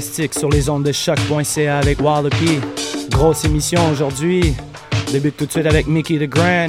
sur 0.00 0.50
les 0.50 0.68
ondes 0.68 0.82
de 0.82 0.92
choc.ca 0.92 1.78
avec 1.78 2.00
Wallopy. 2.02 2.60
Grosse 3.10 3.44
émission 3.46 3.80
aujourd'hui. 3.90 4.54
Débute 5.10 5.38
tout 5.38 5.46
de 5.46 5.50
suite 5.50 5.64
avec 5.64 5.86
Mickey 5.86 6.18
the 6.18 6.28
Grand, 6.28 6.68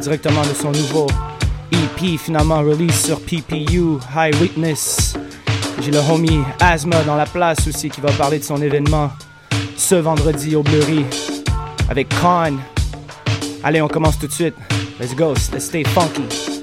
directement 0.00 0.42
de 0.42 0.54
son 0.54 0.72
nouveau 0.72 1.06
EP 1.70 2.16
finalement 2.16 2.62
release 2.62 3.04
sur 3.04 3.20
PPU, 3.20 3.98
High 4.16 4.34
Witness. 4.40 5.14
J'ai 5.80 5.92
le 5.92 5.98
homie 6.10 6.40
Asma 6.58 7.02
dans 7.04 7.16
la 7.16 7.26
place 7.26 7.68
aussi 7.68 7.90
qui 7.90 8.00
va 8.00 8.10
parler 8.12 8.40
de 8.40 8.44
son 8.44 8.60
événement 8.60 9.10
ce 9.76 9.94
vendredi 9.94 10.56
au 10.56 10.62
Bleury 10.62 11.04
avec 11.88 12.08
Khan. 12.20 12.56
Allez, 13.62 13.82
on 13.82 13.88
commence 13.88 14.18
tout 14.18 14.26
de 14.26 14.32
suite. 14.32 14.54
Let's 14.98 15.14
go, 15.14 15.34
let's 15.52 15.64
stay 15.64 15.84
funky. 15.84 16.53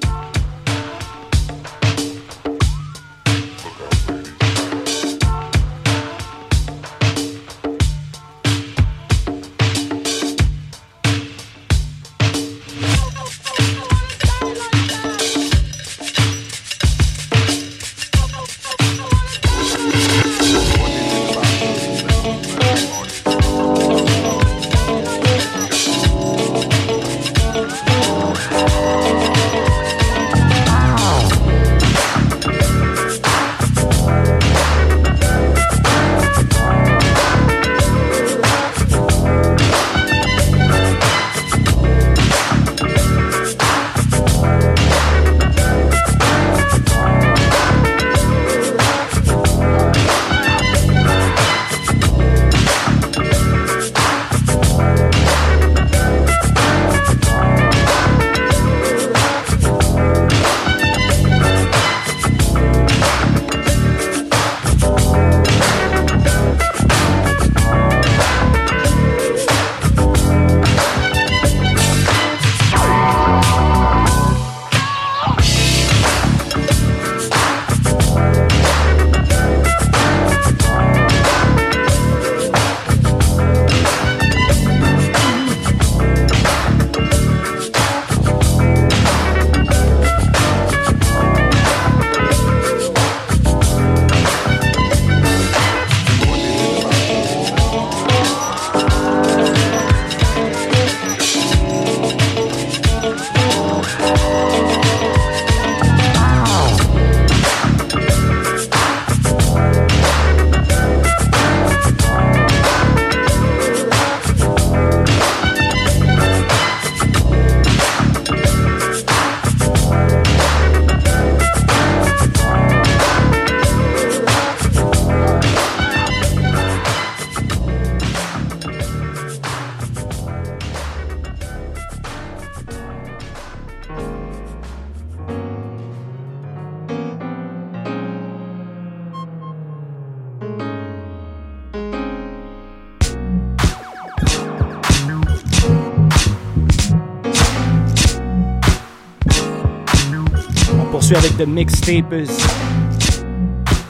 The 151.42 151.48
Mixtapers. 151.48 152.30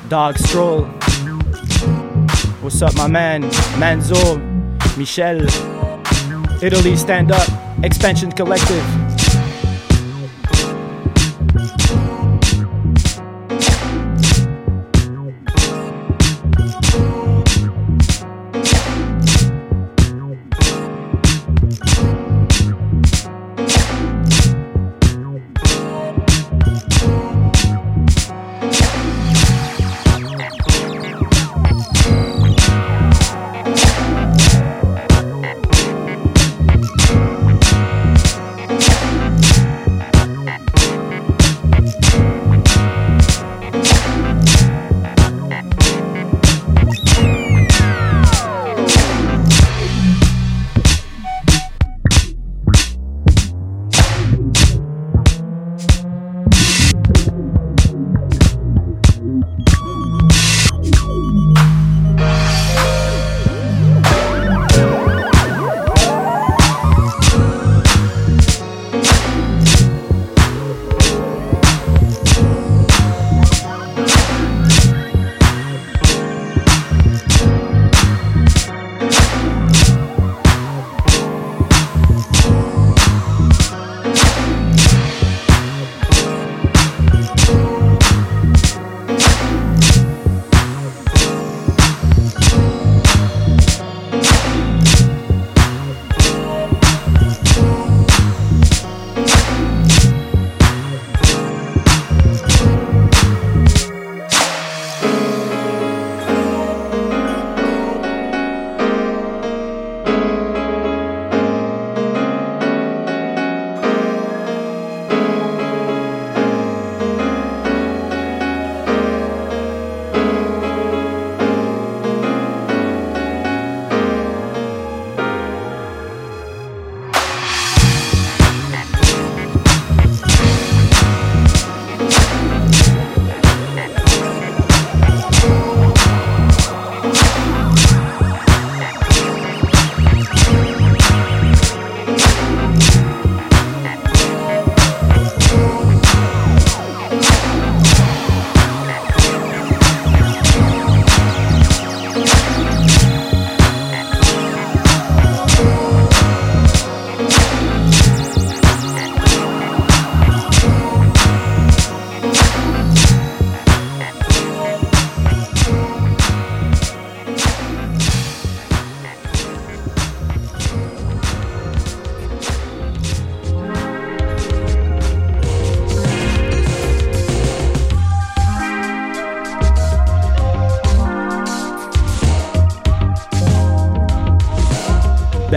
Dog 0.07 0.37
Stroll. 0.37 0.85
What's 2.61 2.81
up, 2.81 2.95
my 2.95 3.07
man? 3.07 3.43
Manzo. 3.77 4.39
Michel. 4.97 5.41
Italy 6.63 6.95
Stand 6.95 7.33
Up. 7.33 7.49
Expansion 7.83 8.31
Collective. 8.31 9.00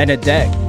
Benedict. 0.05 0.64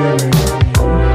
hearing. 0.00 1.09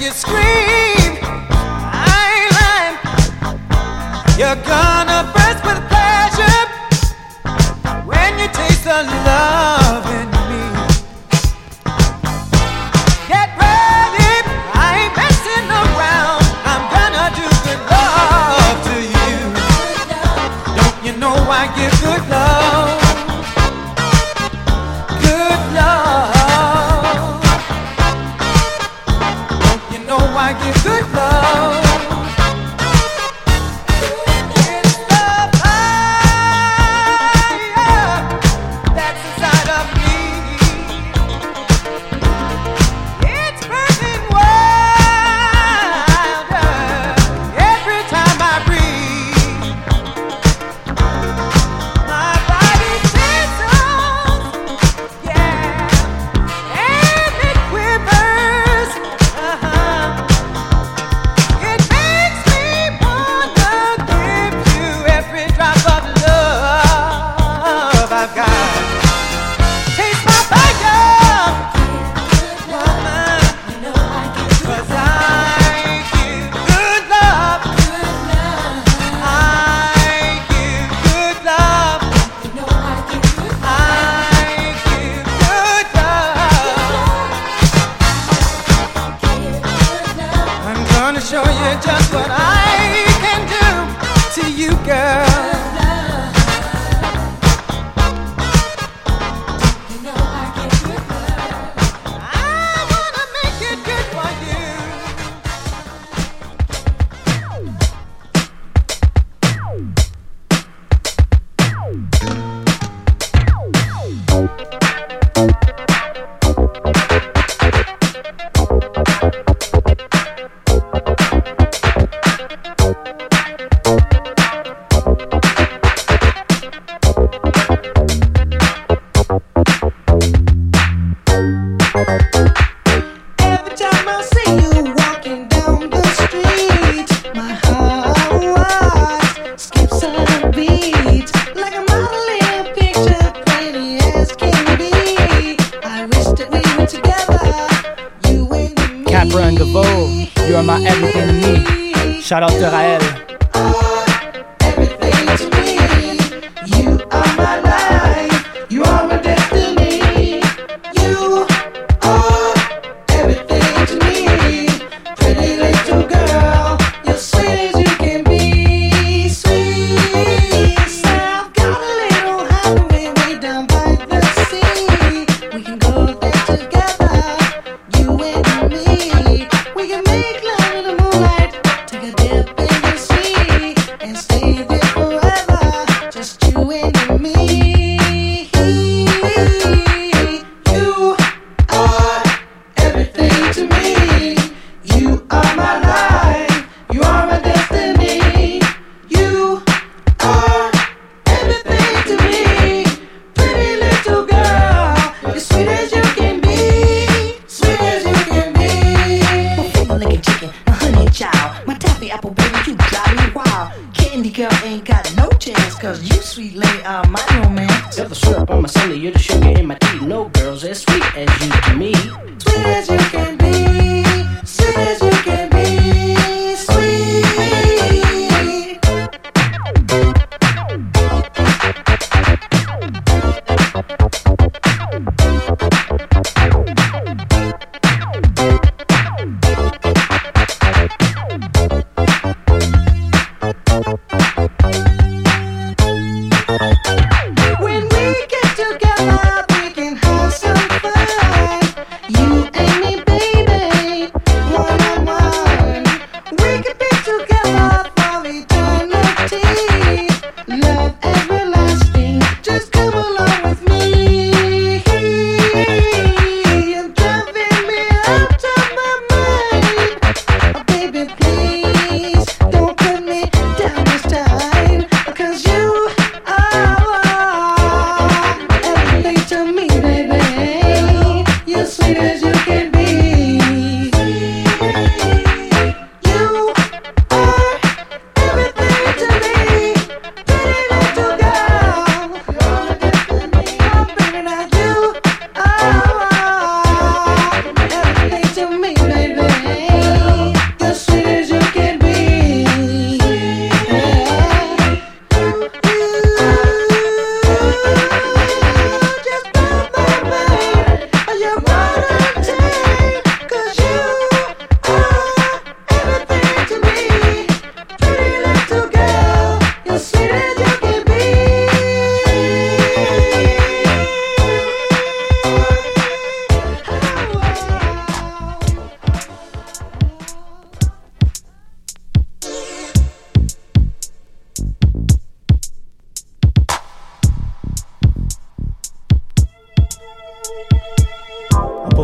You 0.00 0.10
scream. 0.10 1.18
I 1.92 2.18
ain't 2.36 2.52
lying. 2.58 4.38
You're 4.38 4.60
gonna 4.64 5.05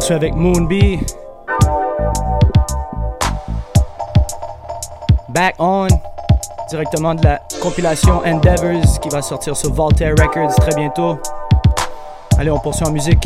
Poursuit 0.02 0.14
avec 0.16 0.34
Moonbee. 0.34 0.98
Back 5.29 5.54
On, 5.60 5.87
directement 6.68 7.14
de 7.14 7.22
la 7.22 7.40
compilation 7.60 8.20
Endeavors 8.27 8.98
qui 9.00 9.08
va 9.10 9.22
sortir 9.22 9.56
sur 9.56 9.72
Voltaire 9.72 10.14
Records 10.18 10.56
très 10.56 10.74
bientôt. 10.74 11.20
Allez, 12.37 12.50
on 12.50 12.58
poursuit 12.58 12.85
en 12.85 12.90
musique. 12.90 13.24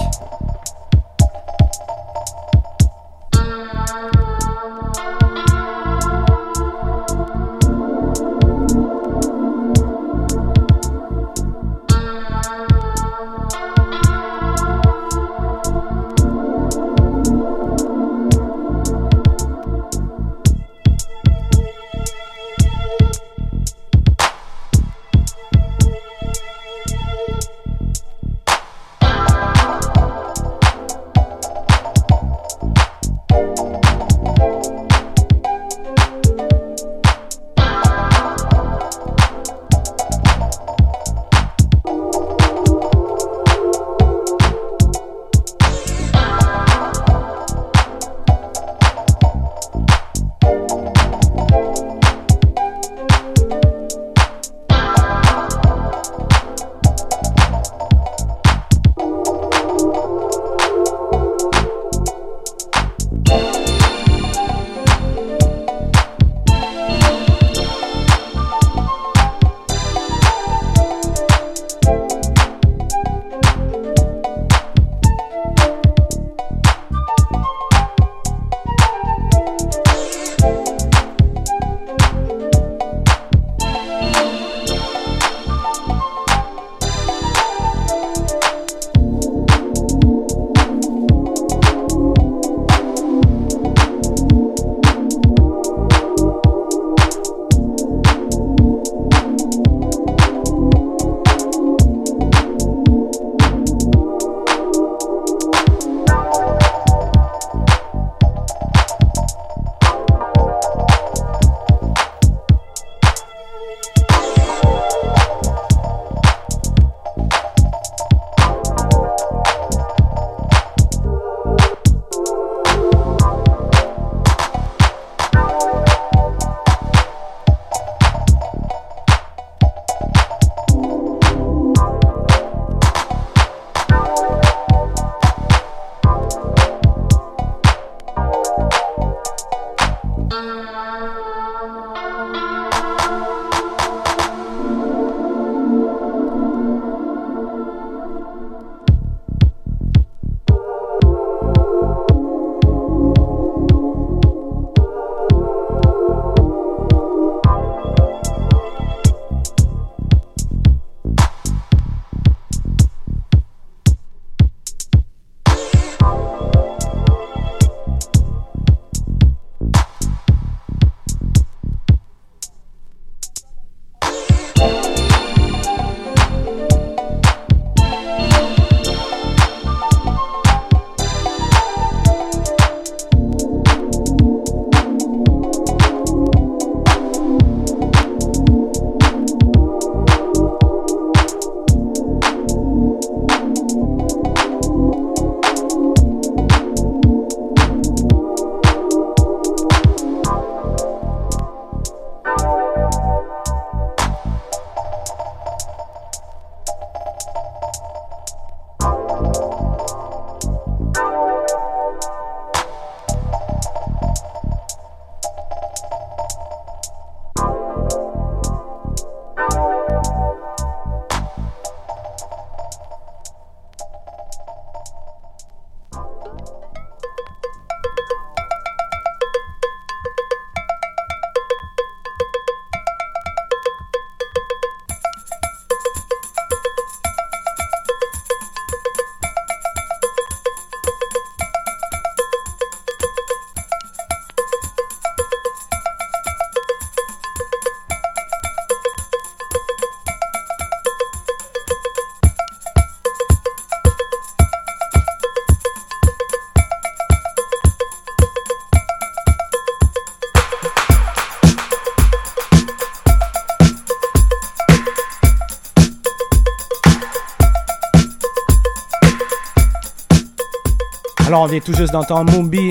On 271.46 271.48
vient 271.48 271.60
tout 271.60 271.74
juste 271.74 271.92
d'entendre 271.92 272.32
Moombi. 272.32 272.70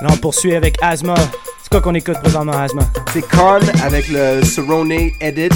Là, 0.00 0.08
on 0.10 0.16
poursuit 0.16 0.54
avec 0.54 0.78
Asma. 0.80 1.16
C'est 1.60 1.68
quoi 1.68 1.80
qu'on 1.80 1.94
écoute 1.94 2.20
présentement, 2.20 2.52
Asma? 2.52 2.82
C'est 3.12 3.26
Carl 3.26 3.62
avec 3.82 4.08
le 4.08 4.44
Cerrone 4.44 4.92
Edit. 5.20 5.48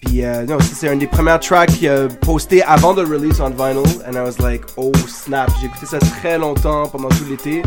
Puis 0.00 0.24
euh, 0.24 0.44
non, 0.44 0.58
c'est 0.60 0.88
un 0.88 0.96
des 0.96 1.06
premiers 1.06 1.38
tracks 1.40 1.70
euh, 1.84 2.08
postés 2.20 2.64
avant 2.64 2.94
de 2.94 3.02
le 3.02 3.16
release 3.16 3.38
on 3.38 3.50
vinyl. 3.50 3.86
And 4.08 4.16
I 4.16 4.22
was 4.22 4.40
like, 4.40 4.62
oh 4.76 4.90
snap. 5.06 5.52
J'ai 5.60 5.66
écouté 5.66 5.86
ça 5.86 6.00
très 6.00 6.36
longtemps 6.36 6.88
pendant 6.88 7.08
tout 7.08 7.24
l'été. 7.30 7.62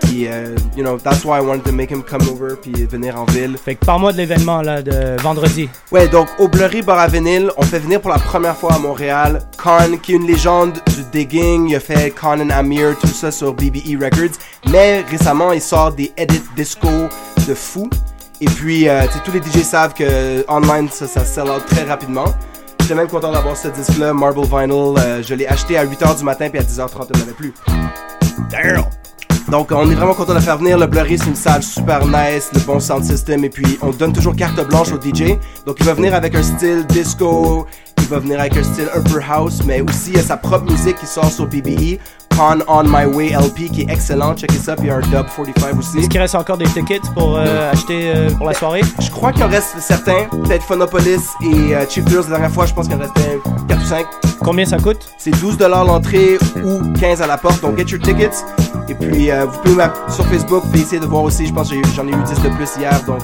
Puis, 0.00 0.26
euh, 0.28 0.54
you 0.76 0.82
know, 0.82 0.98
that's 0.98 1.24
why 1.24 1.38
I 1.38 1.40
wanted 1.40 1.64
to 1.64 1.72
make 1.72 1.90
him 1.90 2.02
come 2.02 2.28
over 2.28 2.56
puis 2.56 2.72
venir 2.86 3.20
en 3.20 3.24
ville. 3.26 3.56
Fait 3.56 3.76
que 3.76 3.84
parle-moi 3.84 4.12
de 4.12 4.16
l'événement 4.16 4.62
là 4.62 4.82
de 4.82 5.20
vendredi. 5.20 5.68
Ouais, 5.92 6.08
donc 6.08 6.28
au 6.38 6.48
Blurry 6.48 6.82
Bar 6.82 6.98
à 6.98 7.06
Vinyl, 7.06 7.50
on 7.56 7.62
fait 7.62 7.78
venir 7.78 8.00
pour 8.00 8.10
la 8.10 8.18
première 8.18 8.56
fois 8.56 8.74
à 8.74 8.78
Montréal 8.78 9.40
Qui 10.00 10.12
est 10.12 10.16
une 10.16 10.28
légende 10.28 10.74
du 10.94 11.02
digging. 11.10 11.70
Il 11.70 11.74
a 11.74 11.80
fait 11.80 12.12
Khan 12.12 12.38
Amir, 12.50 12.96
tout 13.00 13.08
ça 13.08 13.32
sur 13.32 13.52
BBE 13.52 14.00
Records. 14.00 14.38
Mais 14.70 15.04
récemment, 15.10 15.50
il 15.50 15.60
sort 15.60 15.90
des 15.90 16.12
edits 16.16 16.40
disco 16.54 16.86
de 17.48 17.52
fou. 17.52 17.90
Et 18.40 18.44
puis, 18.44 18.88
euh, 18.88 19.06
tous 19.24 19.32
les 19.32 19.40
DJ 19.40 19.64
savent 19.64 19.92
que 19.92 20.48
online, 20.48 20.88
ça, 20.88 21.08
ça 21.08 21.24
sell 21.24 21.50
out 21.50 21.66
très 21.66 21.82
rapidement. 21.82 22.26
J'étais 22.80 22.94
même 22.94 23.08
content 23.08 23.32
d'avoir 23.32 23.56
ce 23.56 23.66
disque-là, 23.66 24.12
Marble 24.12 24.46
Vinyl. 24.46 24.94
Euh, 24.98 25.22
je 25.26 25.34
l'ai 25.34 25.48
acheté 25.48 25.76
à 25.76 25.84
8h 25.84 26.16
du 26.16 26.22
matin, 26.22 26.48
puis 26.48 26.60
à 26.60 26.62
10h30, 26.62 27.08
il 27.12 27.16
n'en 27.16 27.22
avait 27.24 27.32
plus. 27.32 27.52
Donc, 29.48 29.70
on 29.70 29.88
est 29.90 29.94
vraiment 29.94 30.14
content 30.14 30.34
de 30.34 30.40
faire 30.40 30.58
venir. 30.58 30.76
Le 30.76 30.86
Blurry, 30.86 31.18
c'est 31.18 31.26
une 31.26 31.36
salle 31.36 31.62
super 31.62 32.04
nice, 32.06 32.50
le 32.52 32.60
bon 32.60 32.80
sound 32.80 33.04
system, 33.04 33.44
et 33.44 33.50
puis 33.50 33.78
on 33.80 33.90
donne 33.90 34.12
toujours 34.12 34.34
carte 34.34 34.60
blanche 34.68 34.88
au 34.92 35.00
DJ. 35.00 35.38
Donc, 35.66 35.76
il 35.78 35.86
va 35.86 35.94
venir 35.94 36.14
avec 36.14 36.34
un 36.34 36.42
style 36.42 36.84
disco, 36.86 37.66
il 37.98 38.06
va 38.06 38.18
venir 38.18 38.40
avec 38.40 38.56
un 38.56 38.62
style 38.62 38.88
upper 38.94 39.20
house, 39.28 39.62
mais 39.64 39.80
aussi 39.80 40.10
il 40.10 40.18
a 40.18 40.22
sa 40.22 40.36
propre 40.36 40.70
musique 40.70 40.96
qui 40.96 41.06
sort 41.06 41.30
sur 41.30 41.46
BBE. 41.46 41.98
Con 42.36 42.58
On 42.68 42.84
My 42.84 43.06
Way 43.06 43.30
LP 43.30 43.70
qui 43.72 43.80
est 43.82 43.90
excellent, 43.90 44.34
checkez 44.34 44.58
ça, 44.58 44.76
puis 44.76 44.86
il 44.86 44.88
y 44.88 44.90
a 44.90 44.96
un 44.96 45.00
dub 45.00 45.26
45 45.26 45.78
aussi. 45.78 45.98
Est-ce 45.98 46.08
qu'il 46.08 46.20
reste 46.20 46.34
encore 46.34 46.58
des 46.58 46.66
tickets 46.66 47.02
pour 47.14 47.34
euh, 47.34 47.72
acheter 47.72 48.12
euh, 48.14 48.28
pour 48.30 48.46
la 48.46 48.52
soirée? 48.52 48.82
Je 49.00 49.10
crois 49.10 49.32
qu'il 49.32 49.42
en 49.42 49.48
reste 49.48 49.76
certains, 49.78 50.26
peut-être 50.30 50.62
Phonopolis 50.64 51.30
et 51.40 51.74
euh, 51.74 51.86
Chief 51.88 52.06
Girls 52.06 52.24
la 52.24 52.32
dernière 52.32 52.50
fois, 52.50 52.66
je 52.66 52.74
pense 52.74 52.88
qu'il 52.88 52.96
en 52.96 53.00
restait 53.00 53.40
4 53.68 53.80
ou 53.80 53.86
5. 53.86 54.06
Combien 54.44 54.66
ça 54.66 54.76
coûte? 54.76 55.14
C'est 55.16 55.30
12$ 55.30 55.66
l'entrée 55.66 56.36
ou 56.62 56.82
15$ 56.98 57.22
à 57.22 57.26
la 57.26 57.38
porte, 57.38 57.62
donc 57.62 57.78
get 57.78 57.90
your 57.90 58.02
tickets. 58.02 58.44
Et 58.88 58.94
puis 58.94 59.30
euh, 59.30 59.46
vous 59.46 59.58
pouvez 59.60 59.84
sur 60.10 60.26
Facebook, 60.26 60.62
puis 60.70 60.82
essayer 60.82 61.00
de 61.00 61.06
voir 61.06 61.22
aussi, 61.22 61.46
je 61.46 61.54
pense 61.54 61.70
que 61.70 61.76
j'en 61.94 62.06
ai 62.06 62.10
eu 62.10 62.22
10 62.22 62.42
de 62.42 62.48
plus 62.50 62.68
hier, 62.78 63.02
donc 63.06 63.22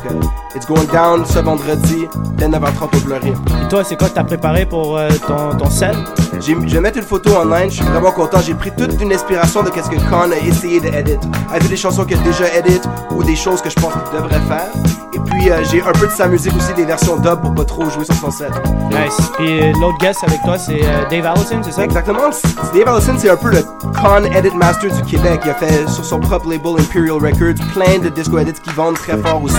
it's 0.56 0.66
going 0.66 0.86
down 0.90 1.26
ce 1.26 1.38
vendredi, 1.38 2.06
dès 2.38 2.48
9h30 2.48 2.96
au 2.96 3.00
Blurry. 3.04 3.28
Et 3.28 3.68
toi, 3.68 3.84
c'est 3.84 3.96
quoi 3.96 4.08
que 4.08 4.14
t'as 4.14 4.24
préparé 4.24 4.64
pour 4.64 4.98
ton, 5.26 5.56
ton 5.58 5.70
set? 5.70 5.94
Je 6.40 6.54
vais 6.54 6.80
mettre 6.80 6.98
une 6.98 7.04
photo 7.04 7.36
online, 7.36 7.70
je 7.70 7.76
suis 7.76 7.84
vraiment 7.84 8.10
content. 8.10 8.38
J'ai 8.44 8.54
pris 8.54 8.72
toute 8.76 8.98
une 9.02 9.12
inspiration 9.12 9.62
de 9.62 9.70
qu'est-ce 9.70 9.90
que 9.90 9.96
Khan 10.10 10.30
a 10.32 10.36
essayé 10.46 10.80
de 10.80 10.88
edit. 10.88 11.18
Avec 11.50 11.68
des 11.68 11.76
chansons 11.76 12.04
qu'il 12.04 12.16
a 12.18 12.22
déjà 12.22 12.44
edit 12.54 12.80
ou 13.10 13.22
des 13.22 13.36
choses 13.36 13.60
que 13.60 13.68
je 13.70 13.74
pense 13.76 13.92
qu'il 13.92 14.18
devrait 14.18 14.40
faire? 14.48 14.68
Et 15.14 15.18
puis 15.18 15.50
euh, 15.50 15.62
j'ai 15.70 15.82
un 15.82 15.92
peu 15.92 16.06
de 16.06 16.12
sa 16.12 16.26
musique 16.26 16.54
aussi, 16.56 16.72
des 16.74 16.84
versions 16.84 17.16
dub 17.16 17.40
pour 17.40 17.54
pas 17.54 17.64
trop 17.64 17.88
jouer 17.90 18.04
sur 18.04 18.14
son 18.14 18.30
set. 18.30 18.50
Nice. 18.90 19.16
Puis 19.36 19.60
euh, 19.62 19.72
l'autre 19.80 19.98
guest 19.98 20.20
avec 20.26 20.40
toi, 20.42 20.56
c'est 20.58 20.80
euh, 20.82 21.04
Dave 21.10 21.26
Allison, 21.26 21.60
c'est 21.62 21.72
ça? 21.72 21.84
Exactement. 21.84 22.30
Dave 22.74 22.88
Allison, 22.88 23.14
c'est 23.18 23.30
un 23.30 23.36
peu 23.36 23.50
le 23.50 23.62
Khan 24.00 24.24
Edit 24.34 24.54
Master 24.56 24.90
du 24.90 25.02
Québec. 25.02 25.40
Il 25.44 25.50
a 25.50 25.54
fait 25.54 25.88
sur 25.88 26.04
son 26.04 26.20
propre 26.20 26.48
label 26.48 26.72
Imperial 26.80 27.16
Records 27.18 27.62
plein 27.74 27.98
de 27.98 28.08
disco 28.08 28.38
edits 28.38 28.52
qui 28.62 28.70
vendent 28.70 28.94
très 28.96 29.16
fort 29.18 29.42
aussi. 29.42 29.56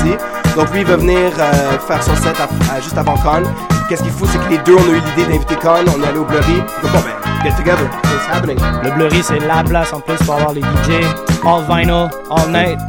Donc 0.55 0.71
lui, 0.73 0.81
il 0.81 0.87
va 0.87 0.95
venir 0.97 1.31
euh, 1.39 1.77
faire 1.87 2.01
son 2.01 2.15
set 2.15 2.35
à- 2.39 2.75
à- 2.75 2.81
juste 2.81 2.97
avant 2.97 3.15
Khan. 3.17 3.43
Qu'est-ce 3.89 4.01
qu'il 4.03 4.11
faut, 4.11 4.25
c'est 4.25 4.39
que 4.39 4.49
les 4.49 4.57
deux, 4.59 4.75
on 4.75 4.91
a 4.93 4.95
eu 4.97 5.01
l'idée 5.17 5.31
d'inviter 5.31 5.55
Khan. 5.55 5.83
On 5.95 6.01
est 6.03 6.07
allé 6.07 6.17
au 6.19 6.23
Blurry. 6.25 6.55
Donc 6.81 6.91
bon, 6.91 6.99
ben, 6.99 7.22
get 7.43 7.55
together. 7.57 7.87
It's 8.15 8.25
happening. 8.27 8.57
Le 8.83 8.91
Blurry, 8.91 9.21
c'est 9.23 9.39
la 9.39 9.63
place 9.63 9.93
en 9.93 9.99
plus 9.99 10.17
pour 10.25 10.35
avoir 10.35 10.53
les 10.53 10.61
DJ. 10.61 11.05
All 11.45 11.61
vinyl, 11.67 12.09
all 12.31 12.47
night. 12.49 12.79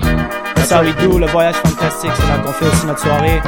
That's 0.54 0.70
how 0.72 0.80
we 0.82 0.94
do. 0.96 1.18
Le 1.18 1.26
voyage 1.26 1.56
fantastique, 1.56 2.12
c'est 2.16 2.28
là 2.28 2.38
qu'on 2.44 2.52
fait 2.52 2.66
aussi 2.66 2.86
notre 2.86 3.00
soirée. 3.00 3.42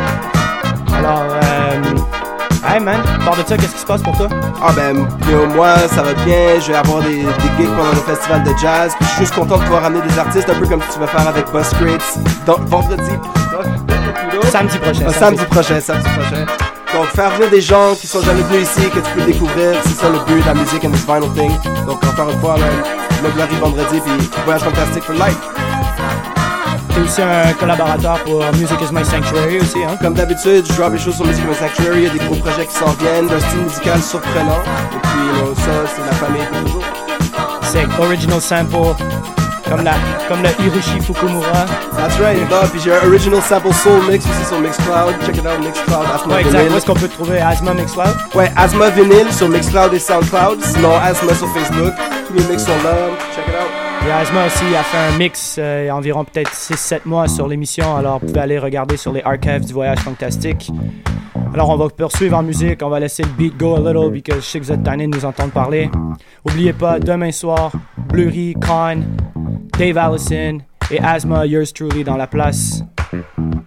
Alors, 0.98 1.22
euh, 1.30 2.74
hey 2.74 2.80
man, 2.80 2.96
parle 3.24 3.42
de 3.42 3.48
ça, 3.48 3.56
qu'est-ce 3.56 3.74
qui 3.74 3.80
se 3.80 3.86
passe 3.86 4.02
pour 4.02 4.16
toi? 4.16 4.28
Ah 4.62 4.72
ben, 4.74 5.06
yo, 5.30 5.46
moi, 5.54 5.76
ça 5.88 6.02
va 6.02 6.12
bien. 6.24 6.58
Je 6.60 6.72
vais 6.72 6.78
avoir 6.78 7.02
des, 7.02 7.22
des 7.22 7.50
gigs 7.58 7.68
pendant 7.76 7.90
le 7.90 7.96
festival 8.14 8.42
de 8.42 8.50
jazz. 8.60 8.92
Puis 8.98 9.06
je 9.08 9.12
suis 9.14 9.20
juste 9.24 9.34
content 9.34 9.56
de 9.58 9.62
pouvoir 9.62 9.82
ramener 9.82 10.02
des 10.06 10.18
artistes, 10.18 10.48
un 10.50 10.54
peu 10.58 10.66
comme 10.66 10.80
tu 10.92 10.98
vas 10.98 11.06
faire 11.06 11.28
avec 11.28 11.44
Crates 11.46 12.18
dans- 12.46 12.58
vendredi. 12.66 13.10
Samedi 14.50 14.78
prochain. 14.78 15.04
Ah, 15.08 15.12
samedi 15.12 15.44
prochain, 15.46 15.80
samedi 15.80 16.08
prochain. 16.10 16.44
Donc, 16.94 17.06
faire 17.14 17.30
venir 17.30 17.50
des 17.50 17.60
gens 17.60 17.94
qui 18.00 18.06
sont 18.06 18.22
jamais 18.22 18.42
venus 18.42 18.68
ici, 18.68 18.88
que 18.88 19.00
tu 19.00 19.10
peux 19.14 19.22
découvrir, 19.22 19.74
c'est 19.82 20.00
ça 20.00 20.08
le 20.08 20.18
but 20.20 20.40
de 20.40 20.46
la 20.46 20.54
musique 20.54 20.84
and 20.84 20.92
this 20.92 21.04
vinyl 21.04 21.30
thing. 21.34 21.52
Donc, 21.86 22.02
encore 22.04 22.30
une 22.30 22.40
fois, 22.40 22.56
là, 22.58 22.66
le 23.22 23.30
Blurry 23.30 23.56
vendredi, 23.56 24.00
puis 24.00 24.30
Voyage 24.44 24.62
Fantastique 24.62 25.04
for 25.04 25.14
Life. 25.14 25.38
T'es 26.94 27.00
aussi 27.02 27.20
un 27.20 27.52
collaborateur 27.54 28.18
pour 28.24 28.42
Music 28.54 28.78
is 28.80 28.92
My 28.92 29.04
Sanctuary 29.04 29.60
aussi, 29.60 29.84
hein? 29.84 29.98
Comme 30.00 30.14
d'habitude, 30.14 30.64
je 30.66 30.72
drop 30.74 30.92
les 30.92 30.98
choses 30.98 31.16
sur 31.16 31.26
Music 31.26 31.44
in 31.44 31.54
Sanctuary, 31.54 31.96
il 31.98 32.04
y 32.04 32.06
a 32.06 32.12
des 32.12 32.18
gros 32.24 32.36
projets 32.36 32.66
qui 32.66 32.74
s'en 32.74 32.92
viennent, 32.92 33.26
d'un 33.26 33.40
style 33.40 33.60
musical 33.60 34.02
surprenant. 34.02 34.62
Et 34.94 34.98
puis, 35.02 35.20
you 35.26 35.44
know, 35.44 35.54
ça, 35.54 35.72
c'est 35.94 36.06
la 36.06 36.12
famille 36.12 36.42
pour 36.50 36.60
toujours. 36.62 36.84
C'est 37.62 37.84
original 38.00 38.40
sample, 38.40 38.94
comme, 39.68 39.84
la, 39.84 39.94
comme 40.28 40.42
le 40.42 40.48
Hiroshi 40.64 41.00
Fukumura. 41.00 41.66
That's 41.96 42.18
right, 42.20 42.38
puis 42.70 42.80
j'ai 42.80 42.92
un 42.92 43.06
original 43.06 43.42
sample 43.42 43.72
soul 43.72 44.00
mix 44.10 44.24
aussi 44.24 44.44
sur 44.46 44.60
Mixcloud. 44.60 45.14
Check 45.24 45.36
it 45.36 45.46
out, 45.46 45.64
Mixcloud, 45.64 46.06
Asthma 46.14 46.34
Ouais, 46.34 46.40
exact. 46.40 46.58
Vinyl. 46.58 46.72
Où 46.72 46.76
est-ce 46.76 46.86
qu'on 46.86 46.94
peut 46.94 47.08
trouver? 47.08 47.38
Asthma 47.40 47.74
Mixcloud? 47.74 48.16
Ouais, 48.34 48.50
Asthma 48.56 48.90
Vinyl 48.90 49.32
sur 49.32 49.48
Mixcloud 49.48 49.92
et 49.94 49.98
Soundcloud. 49.98 50.62
Sinon, 50.62 50.96
Asthma 51.02 51.34
sur 51.34 51.48
Facebook. 51.48 51.92
Tous 52.28 52.34
les 52.34 52.44
mix 52.44 52.64
sont 52.64 52.70
là. 52.84 52.94
Check 53.34 53.44
it 53.48 53.54
out. 53.54 53.86
Et 54.06 54.12
Asma 54.12 54.46
aussi 54.46 54.64
a 54.76 54.84
fait 54.84 54.98
un 54.98 55.18
mix 55.18 55.56
euh, 55.58 55.82
il 55.82 55.86
y 55.86 55.88
a 55.88 55.96
environ 55.96 56.24
peut-être 56.24 56.52
6-7 56.52 57.00
mois 57.06 57.26
sur 57.26 57.48
l'émission, 57.48 57.96
alors 57.96 58.20
vous 58.20 58.26
pouvez 58.26 58.38
aller 58.40 58.58
regarder 58.58 58.96
sur 58.96 59.12
les 59.12 59.20
archives 59.22 59.64
du 59.66 59.72
Voyage 59.72 59.98
Fantastique. 59.98 60.70
Alors 61.52 61.70
on 61.70 61.76
va 61.76 61.88
poursuivre 61.88 62.36
en 62.36 62.42
musique, 62.44 62.82
on 62.84 62.88
va 62.88 63.00
laisser 63.00 63.24
le 63.24 63.30
beat 63.30 63.56
go 63.56 63.74
a 63.74 63.78
little 63.80 64.12
because 64.12 64.36
je 64.36 64.40
sais 64.42 64.60
que 64.60 64.64
vous 64.64 64.72
êtes 64.72 64.82
de 64.82 65.06
nous 65.06 65.24
entendre 65.24 65.50
parler. 65.50 65.90
Oubliez 66.44 66.72
pas, 66.72 67.00
demain 67.00 67.32
soir, 67.32 67.72
Blurry, 68.08 68.54
Khan, 68.60 69.00
Dave 69.78 69.98
Allison 69.98 70.58
et 70.90 70.98
Asma, 71.00 71.44
yours 71.44 71.72
truly 71.72 72.02
dans 72.02 72.16
la 72.16 72.26
place. 72.26 72.82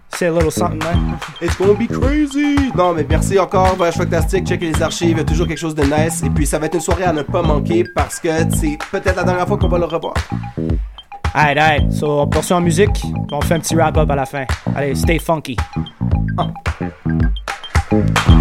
C'est 0.10 0.26
a 0.28 0.32
little 0.32 0.52
something, 0.52 0.80
man. 0.84 1.18
It's 1.42 1.56
gonna 1.56 1.74
be 1.74 1.88
crazy! 1.88 2.72
Non, 2.76 2.94
mais 2.94 3.06
merci 3.08 3.38
encore, 3.38 3.76
Voyage 3.76 3.96
Fantastique. 3.96 4.48
Checkez 4.48 4.72
les 4.72 4.82
archives, 4.82 5.12
il 5.12 5.18
y 5.18 5.22
a 5.22 5.24
toujours 5.24 5.48
quelque 5.48 5.60
chose 5.60 5.76
de 5.76 5.84
nice. 5.84 6.24
Et 6.24 6.30
puis, 6.30 6.46
ça 6.46 6.58
va 6.58 6.66
être 6.66 6.74
une 6.74 6.82
soirée 6.82 7.04
à 7.04 7.14
ne 7.14 7.22
pas 7.22 7.42
manquer 7.42 7.84
parce 7.96 8.20
que 8.20 8.30
c'est 8.56 8.78
peut-être 8.92 9.18
la 9.18 9.24
dernière 9.24 9.48
fois 9.48 9.58
qu'on 9.58 9.68
va 9.68 9.78
le 9.78 9.86
revoir. 9.86 10.16
Alright, 11.34 11.58
alright. 11.58 11.92
So 11.92 12.22
on 12.22 12.28
poursuit 12.28 12.56
en 12.56 12.62
musique, 12.62 12.92
puis 12.94 13.14
on 13.32 13.42
fait 13.42 13.54
un 13.54 13.60
petit 13.60 13.76
wrap-up 13.76 14.10
à 14.10 14.16
la 14.16 14.26
fin. 14.26 14.46
Allez, 14.76 14.96
stay 14.96 15.20
funky. 15.20 15.56
Everybody's 17.92 18.39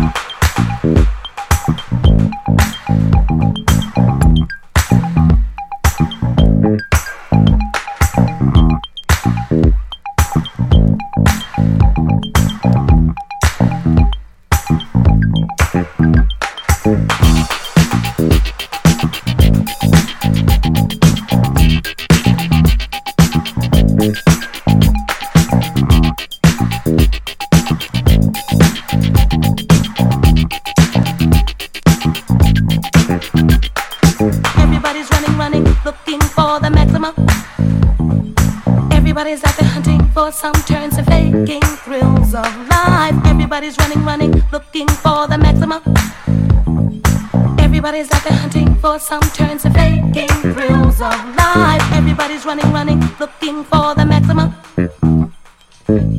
Hunting 48.31 48.75
for 48.77 48.99
some 48.99 49.21
turns 49.21 49.65
and 49.65 49.75
faking 49.75 50.29
thrills 50.29 51.01
of 51.01 51.37
life. 51.37 51.83
Everybody's 51.93 52.45
running, 52.45 52.71
running, 52.73 53.01
looking 53.21 53.65
for 53.65 53.95
the 53.95 54.05
maximum. 54.07 54.55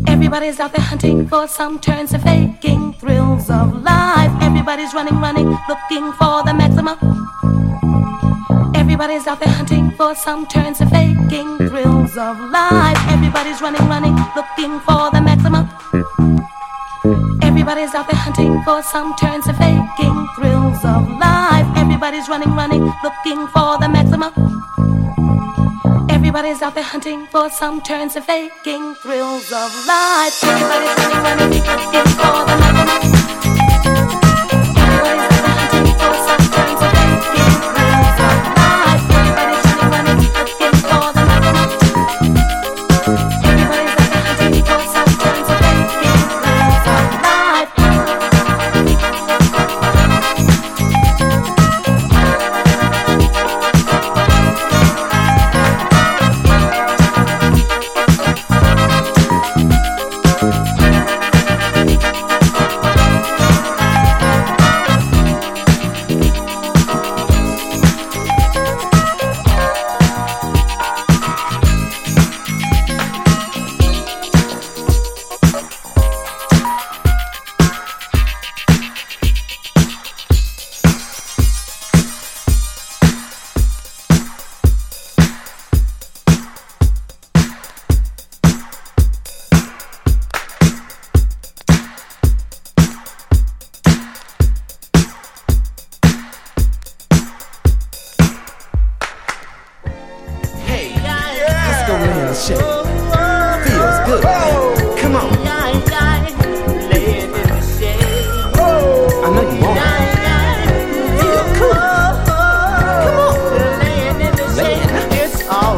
Everybody's 0.08 0.60
out 0.60 0.72
there 0.74 0.86
hunting 0.86 1.28
for 1.28 1.48
some 1.48 1.80
turns 1.80 2.14
and 2.14 2.22
faking 2.24 2.94
thrills 2.94 3.50
of 3.50 3.84
life. 3.84 4.32
Everybody's 4.42 4.94
running, 4.94 5.20
running, 5.20 5.50
looking 5.68 6.12
for 6.14 6.44
the 6.44 6.54
maximum. 6.54 6.98
Everybody's 8.76 9.28
out 9.28 9.40
there 9.40 9.54
hunting 9.54 9.92
for 9.92 10.16
some 10.16 10.46
turns 10.48 10.82
and 10.82 10.90
faking 10.90 11.58
thrills 11.70 12.18
of 12.18 12.40
life. 12.52 12.98
Everybody's 13.10 13.62
running, 13.62 13.88
running, 13.88 14.16
looking 14.36 14.80
for 14.82 15.10
the 15.12 15.22
maximum. 15.22 16.19
Everybody's 17.60 17.94
out 17.94 18.08
there 18.08 18.16
hunting 18.16 18.64
for 18.64 18.82
some 18.82 19.14
turns 19.18 19.46
and 19.46 19.58
faking 19.58 20.28
thrills 20.34 20.80
of 20.86 21.06
life. 21.20 21.68
Everybody's 21.76 22.30
running, 22.30 22.56
running, 22.56 22.86
looking 23.04 23.48
for 23.48 23.78
the 23.78 23.90
maximum. 23.90 24.32
Everybody's 26.10 26.62
out 26.62 26.74
there 26.74 26.86
hunting 26.86 27.28
for 27.28 27.50
some 27.50 27.82
turns 27.82 28.16
and 28.16 28.24
faking 28.24 28.96
thrills 29.04 29.52
of 29.52 29.76
life. 29.86 30.42
Everybody's 30.42 30.96
running, 31.04 31.22
running, 31.22 31.50
looking 31.52 32.08
for 32.16 32.46
the 32.48 32.56
maximum. 32.64 34.29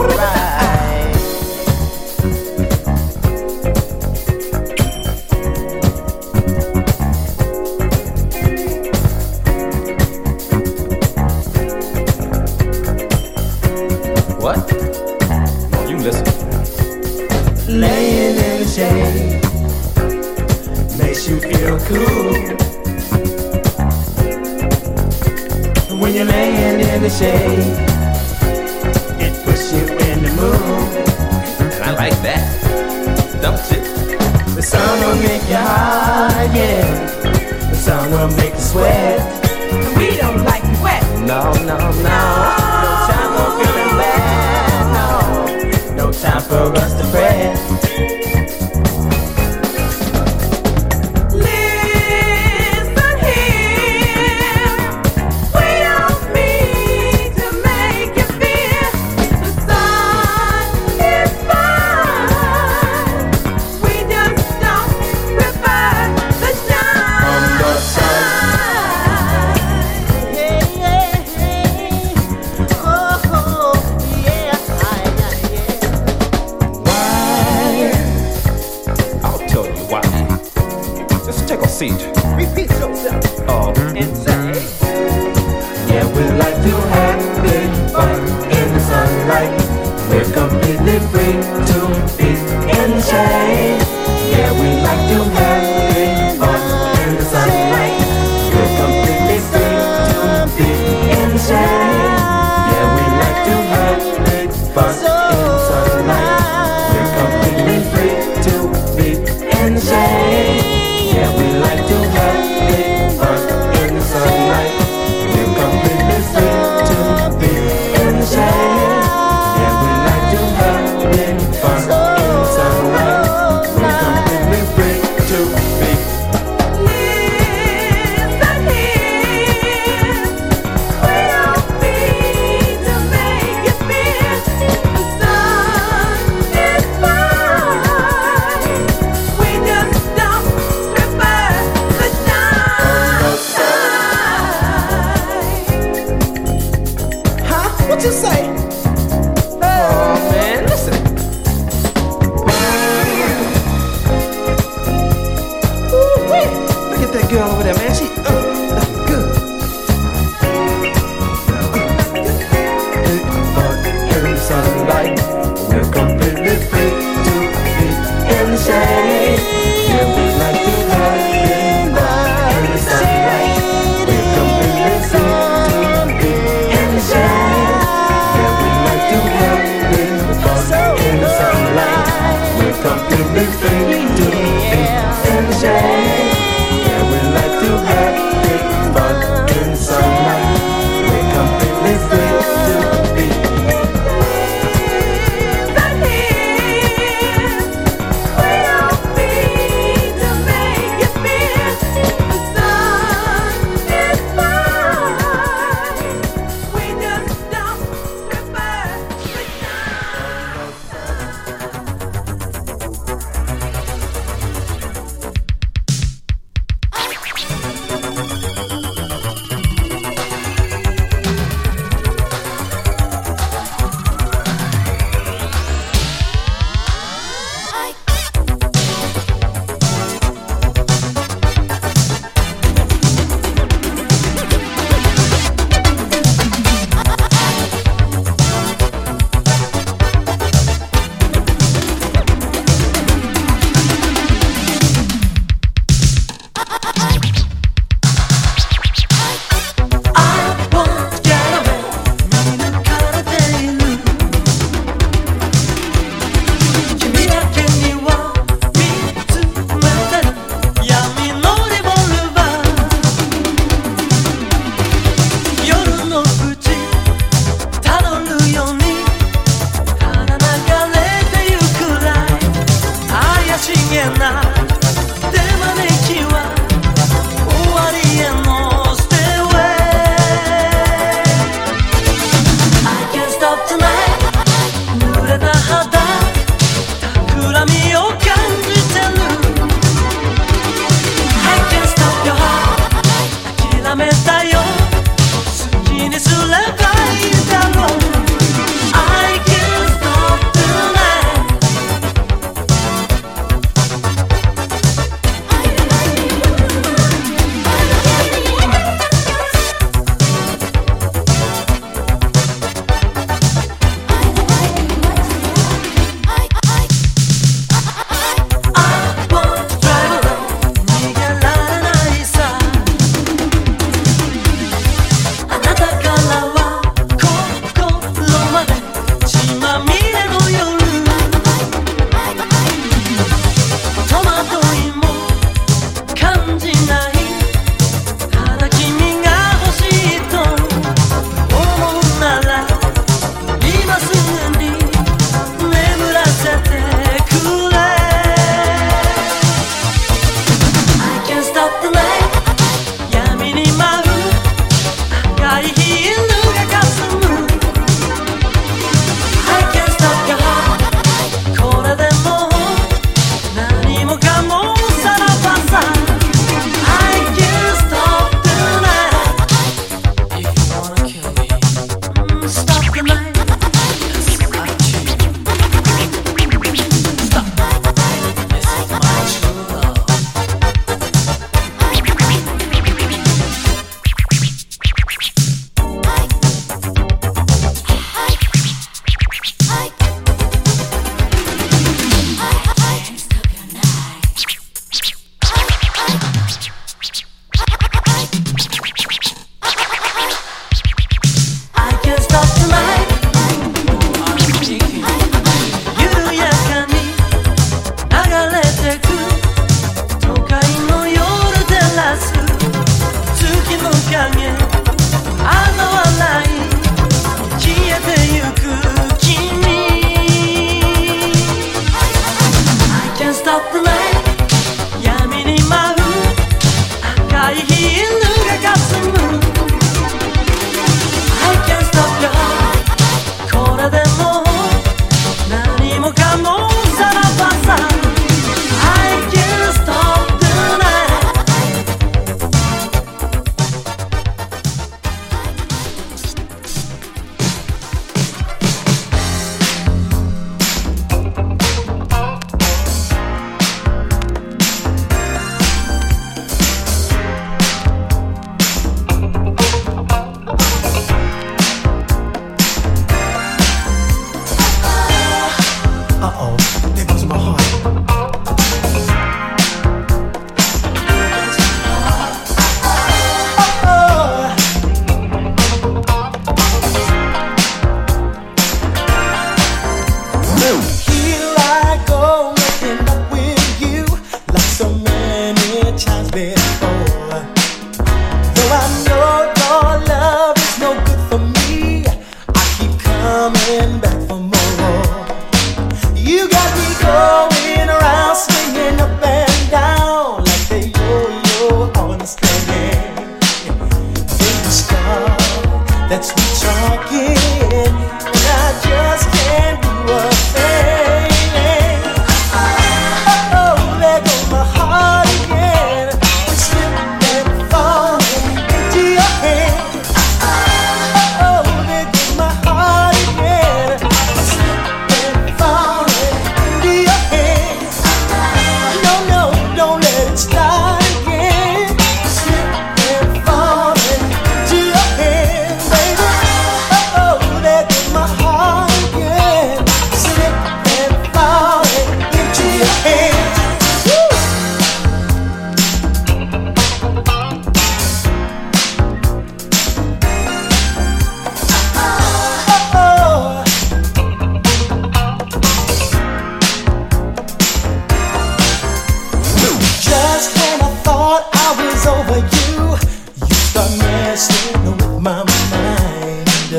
Right. 0.02 0.41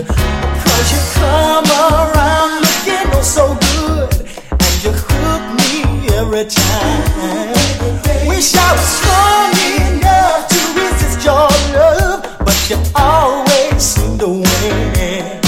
Cause 0.06 0.88
you 0.92 1.00
come 1.20 1.66
around 1.66 2.60
looking 2.64 3.06
oh 3.14 3.22
so 3.22 3.54
good, 3.68 4.10
and 4.50 4.74
you 4.84 4.92
hook 4.92 5.44
me 5.60 6.08
every 6.16 6.44
time. 6.44 8.28
Wish 8.28 8.54
I 8.54 8.68
was 8.76 8.88
strong 8.98 9.52
enough 9.78 10.48
to 10.52 10.60
resist 10.78 11.24
your 11.24 11.48
love, 11.76 12.20
but 12.44 12.58
you 12.70 12.78
always 12.94 13.82
seem 13.82 14.18
to 14.18 14.28
win. 14.28 15.40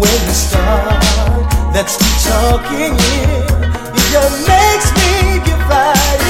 When 0.00 0.18
you 0.26 0.34
start 0.34 1.04
talking, 2.24 2.94
it 2.94 4.04
just 4.12 4.48
makes 4.48 4.88
me 4.96 5.40
get 5.44 5.58
right 5.68 6.23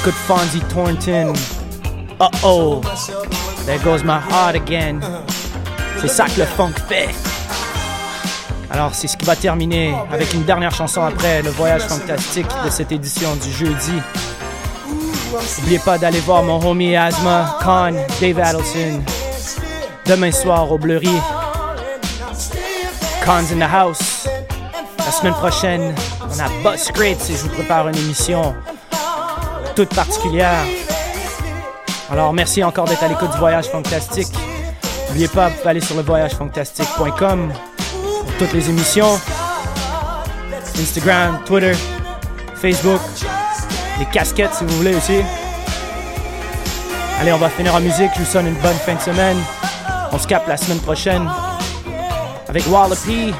Écoute 0.00 0.14
Fonzie 0.14 0.60
Thornton. 0.72 1.32
Uh 2.20 2.28
oh, 2.44 2.80
there 3.66 3.78
goes 3.80 4.04
my 4.04 4.20
heart 4.20 4.54
again. 4.54 5.00
C'est 6.00 6.08
ça 6.08 6.26
que 6.26 6.38
le 6.38 6.46
funk 6.46 6.74
fait. 6.88 7.08
Alors 8.70 8.94
c'est 8.94 9.08
ce 9.08 9.16
qui 9.16 9.24
va 9.24 9.34
terminer 9.34 9.92
avec 10.12 10.32
une 10.34 10.44
dernière 10.44 10.72
chanson 10.72 11.02
après 11.02 11.42
le 11.42 11.50
voyage 11.50 11.82
fantastique 11.82 12.46
de 12.64 12.70
cette 12.70 12.92
édition 12.92 13.34
du 13.36 13.50
jeudi. 13.50 14.00
N'oubliez 15.58 15.80
pas 15.80 15.98
d'aller 15.98 16.20
voir 16.20 16.44
mon 16.44 16.64
homie 16.64 16.94
Asma, 16.94 17.58
Khan, 17.60 17.94
Dave 18.20 18.38
Adelson. 18.38 19.02
Demain 20.06 20.30
soir 20.30 20.70
au 20.70 20.78
Bleury. 20.78 21.20
Khan's 23.24 23.50
in 23.52 23.58
the 23.58 23.68
house. 23.68 24.28
La 24.98 25.10
semaine 25.10 25.34
prochaine, 25.34 25.94
on 26.22 26.38
a 26.38 26.48
Buzz 26.62 26.82
Scrates 26.82 27.30
et 27.30 27.34
je 27.34 27.42
vous 27.42 27.48
prépare 27.48 27.88
une 27.88 27.96
émission 27.96 28.54
toute 29.78 29.94
particulière. 29.94 30.64
Alors, 32.10 32.32
merci 32.32 32.64
encore 32.64 32.86
d'être 32.86 33.04
à 33.04 33.06
l'écoute 33.06 33.30
du 33.30 33.38
Voyage 33.38 33.66
Fantastique. 33.66 34.26
N'oubliez 35.06 35.28
pas, 35.28 35.50
vous 35.50 35.54
pouvez 35.54 35.70
aller 35.70 35.80
sur 35.80 35.94
le 35.94 36.02
voyagefantastique.com 36.02 37.52
pour 38.24 38.36
toutes 38.40 38.52
les 38.54 38.68
émissions. 38.70 39.20
Instagram, 40.76 41.38
Twitter, 41.46 41.74
Facebook, 42.56 43.00
les 44.00 44.06
casquettes 44.06 44.52
si 44.52 44.64
vous 44.64 44.76
voulez 44.78 44.96
aussi. 44.96 45.20
Allez, 47.20 47.32
on 47.32 47.38
va 47.38 47.48
finir 47.48 47.72
en 47.72 47.80
musique. 47.80 48.10
Je 48.16 48.18
vous 48.18 48.26
sonne 48.26 48.48
une 48.48 48.60
bonne 48.60 48.78
fin 48.84 48.96
de 48.96 49.00
semaine. 49.00 49.38
On 50.10 50.18
se 50.18 50.26
capte 50.26 50.48
la 50.48 50.56
semaine 50.56 50.80
prochaine 50.80 51.30
avec 52.48 52.66
Wallopy. 52.66 53.32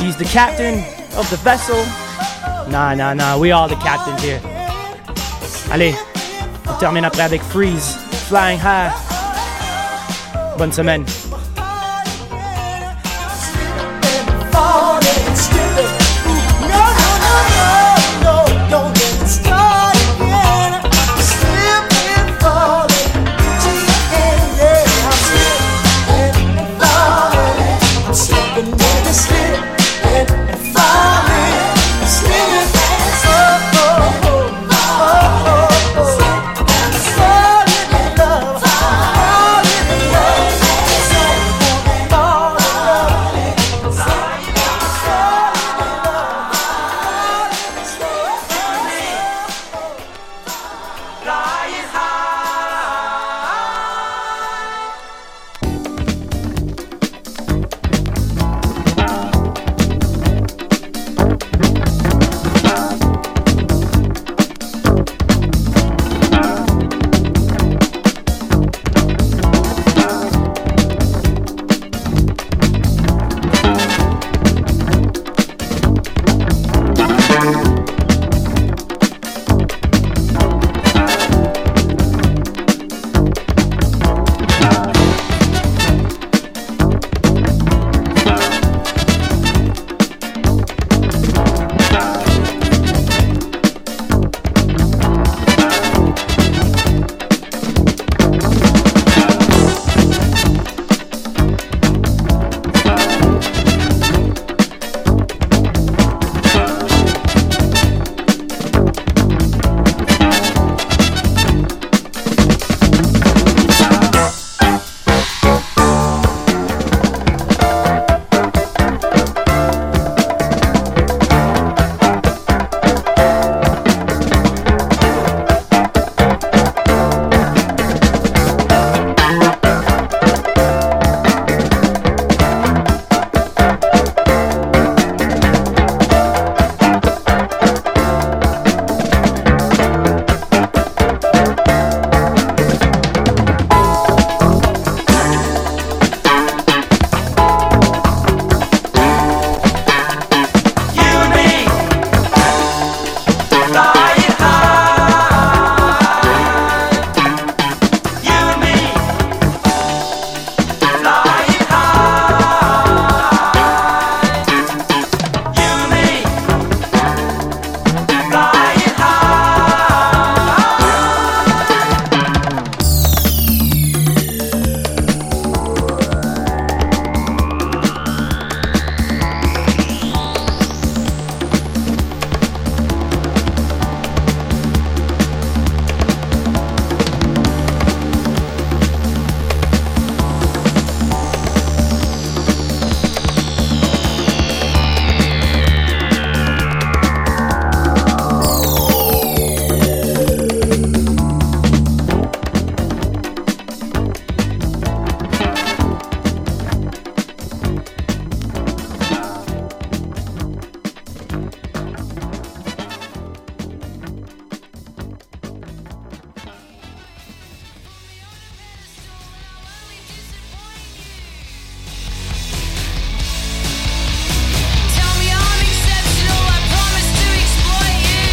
He's 0.00 0.16
the 0.16 0.32
captain 0.32 0.78
of 1.18 1.28
the 1.28 1.36
vessel. 1.44 1.76
Nah, 2.70 2.94
nah, 2.94 3.14
nah, 3.14 3.38
we 3.38 3.50
are 3.50 3.66
the 3.66 3.76
captains 3.76 4.22
here. 4.22 4.40
Allez, 5.72 5.94
on 6.68 6.78
termine 6.78 7.04
après 7.04 7.22
avec 7.22 7.42
Freeze, 7.42 7.96
Flying 8.28 8.58
High. 8.58 8.92
Bonne 10.58 10.72
semaine. 10.72 11.04